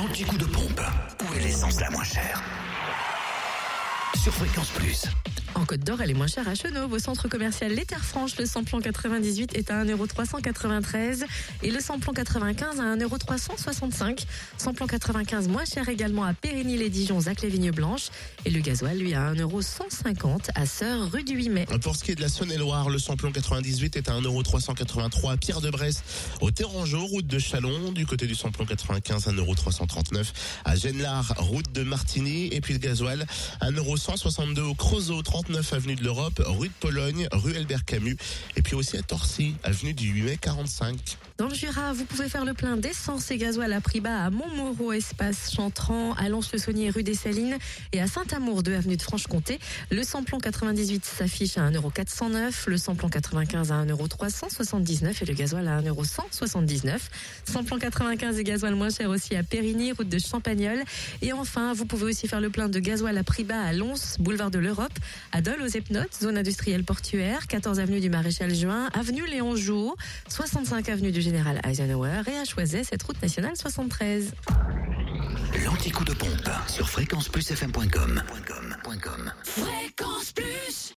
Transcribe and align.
L'anti-coup 0.00 0.38
de 0.38 0.46
pompe. 0.46 0.80
Où 1.20 1.34
est 1.34 1.40
l'essence 1.40 1.78
la 1.78 1.90
moins 1.90 2.04
chère? 2.04 2.59
Sur 4.16 4.34
Fréquence 4.34 4.68
Plus. 4.70 5.06
En 5.54 5.64
Côte 5.64 5.80
d'Or, 5.80 6.00
elle 6.00 6.10
est 6.10 6.14
moins 6.14 6.28
chère 6.28 6.48
à 6.48 6.54
Chenauve. 6.54 6.92
Au 6.92 6.98
centre 6.98 7.28
commercial 7.28 7.72
Les 7.72 7.84
Terres 7.84 8.04
Franches, 8.04 8.36
le 8.38 8.46
samplon 8.46 8.80
98 8.80 9.56
est 9.56 9.70
à 9.70 9.84
1,393€ 9.84 11.24
et 11.62 11.70
le 11.70 11.80
samplon 11.80 12.12
95 12.12 12.80
à 12.80 12.96
1,365€. 12.96 14.24
Samplon 14.58 14.86
95 14.86 15.48
moins 15.48 15.64
cher 15.64 15.88
également 15.88 16.24
à 16.24 16.34
Périgny-les-Dijon, 16.34 17.20
Zac 17.20 17.42
les 17.42 17.48
Vignes 17.48 17.72
Blanches. 17.72 18.10
Et 18.44 18.50
le 18.50 18.60
gasoil, 18.60 18.98
lui, 18.98 19.12
à 19.14 19.32
1,150€ 19.32 20.50
à 20.54 20.66
Sœur, 20.66 21.10
rue 21.10 21.24
du 21.24 21.34
8 21.34 21.48
mai. 21.48 21.66
Pour 21.82 21.96
ce 21.96 22.04
qui 22.04 22.12
est 22.12 22.14
de 22.14 22.22
la 22.22 22.28
Saône-et-Loire, 22.28 22.88
le 22.88 22.98
samplon 22.98 23.32
98 23.32 23.96
est 23.96 24.08
à 24.08 24.12
1,383€ 24.20 25.32
à 25.32 25.36
Pierre-de-Bresse, 25.36 26.02
au 26.40 26.50
Terrangeau, 26.50 27.04
route 27.06 27.26
de 27.26 27.38
Chalon, 27.38 27.92
du 27.92 28.06
côté 28.06 28.26
du 28.26 28.34
samplon 28.34 28.66
95, 28.66 29.26
1,339€ 29.26 30.26
à 30.64 30.76
Genlard, 30.76 31.34
route 31.38 31.70
de 31.72 31.82
Martigny, 31.82 32.48
et 32.52 32.60
puis 32.60 32.72
le 32.72 32.78
gasoil, 32.78 33.26
1,162€ 34.00 34.60
au 34.60 34.74
Creusot, 34.74 35.20
39 35.20 35.74
avenue 35.74 35.94
de 35.94 36.02
l'Europe, 36.02 36.40
rue 36.46 36.68
de 36.68 36.74
Pologne, 36.80 37.28
rue 37.32 37.54
Albert 37.54 37.84
Camus, 37.84 38.16
et 38.56 38.62
puis 38.62 38.74
aussi 38.74 38.96
à 38.96 39.02
Torcy, 39.02 39.54
avenue 39.62 39.92
du 39.92 40.08
8 40.08 40.22
mai 40.22 40.36
45. 40.38 41.18
Dans 41.40 41.48
le 41.48 41.54
Jura, 41.54 41.94
vous 41.94 42.04
pouvez 42.04 42.28
faire 42.28 42.44
le 42.44 42.52
plein 42.52 42.76
d'essence 42.76 43.30
et 43.30 43.38
gasoil 43.38 43.72
à 43.72 43.80
prix 43.80 44.00
bas 44.00 44.24
à 44.26 44.28
Montmoreau, 44.28 44.92
espace 44.92 45.50
Chantran, 45.54 46.12
à 46.18 46.28
Lons-le-Saunier, 46.28 46.90
rue 46.90 47.02
des 47.02 47.14
Salines 47.14 47.56
et 47.92 48.02
à 48.02 48.06
Saint-Amour, 48.06 48.62
2 48.62 48.74
avenue 48.74 48.98
de 48.98 49.00
Franche-Comté. 49.00 49.58
Le 49.90 50.02
samplon 50.02 50.36
98 50.36 51.02
s'affiche 51.02 51.56
à 51.56 51.70
1,409€, 51.70 52.52
le 52.66 52.76
samplon 52.76 53.08
95 53.08 53.72
à 53.72 53.86
1,379€ 53.86 55.22
et 55.22 55.24
le 55.24 55.32
gasoil 55.32 55.66
à 55.66 55.80
1,179€. 55.80 56.98
Samplon 57.46 57.78
95 57.78 58.38
et 58.38 58.44
gasoil 58.44 58.74
moins 58.74 58.90
cher 58.90 59.08
aussi 59.08 59.34
à 59.34 59.42
Périgny, 59.42 59.92
route 59.92 60.10
de 60.10 60.18
Champagnol. 60.18 60.84
Et 61.22 61.32
enfin, 61.32 61.72
vous 61.72 61.86
pouvez 61.86 62.04
aussi 62.04 62.28
faire 62.28 62.42
le 62.42 62.50
plein 62.50 62.68
de 62.68 62.78
gasoil 62.80 63.16
à 63.16 63.24
prix 63.24 63.44
bas 63.44 63.62
à 63.62 63.72
Lons, 63.72 64.18
boulevard 64.18 64.50
de 64.50 64.58
l'Europe, 64.58 64.92
à 65.32 65.40
Dole 65.40 65.62
aux 65.62 65.68
Epnotes, 65.68 66.18
zone 66.20 66.36
industrielle 66.36 66.84
portuaire, 66.84 67.46
14 67.46 67.80
avenue 67.80 68.00
du 68.00 68.10
Maréchal 68.10 68.54
Juin, 68.54 68.90
avenue 68.92 69.24
Léon 69.26 69.56
Jouot, 69.56 69.96
65 70.28 70.90
avenue 70.90 71.12
du 71.12 71.29
Général 71.30 71.60
Eisenhower 71.64 72.22
et 72.26 72.38
à 72.38 72.44
Choiset, 72.44 72.82
cette 72.82 73.04
route 73.04 73.22
nationale 73.22 73.56
73. 73.56 74.32
L'anti-coup 75.64 76.04
de 76.04 76.12
pompe 76.12 76.50
sur 76.66 76.88
fréquenceplusfm.com. 76.88 78.20
Fréquence 79.44 80.32
Plus 80.32 80.49